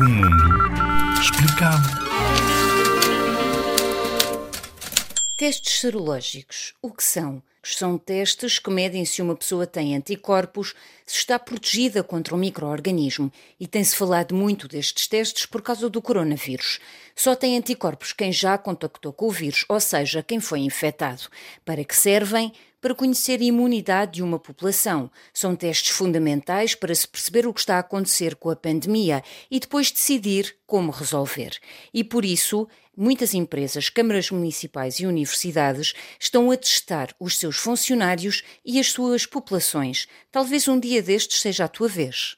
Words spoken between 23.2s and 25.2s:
a imunidade de uma população.